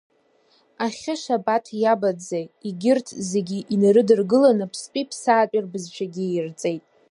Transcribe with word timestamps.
Ахьы 0.85 1.15
Шабаҭ 1.21 1.65
иабаӡӡеи, 1.81 2.45
егьырҭ 2.67 3.07
зегьы 3.29 3.59
инарыдыргыланы, 3.73 4.65
ԥстәи-ԥсаатәи 4.71 5.63
рбызшәагьы 5.63 6.25
иирҵеит. 6.27 6.83